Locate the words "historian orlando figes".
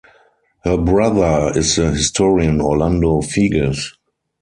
1.91-3.91